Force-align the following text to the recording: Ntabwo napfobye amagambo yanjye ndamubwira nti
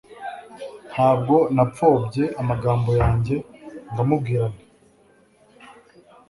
Ntabwo 0.91 1.35
napfobye 1.55 2.23
amagambo 2.41 2.89
yanjye 3.01 3.35
ndamubwira 3.91 4.43
nti 4.53 4.59